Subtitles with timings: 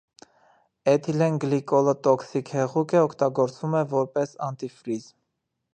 [0.93, 5.11] Էթիլենգլիկոլը տոքսիկ հեղուկ է, օգտագործվում է որպես անտիֆրիզ։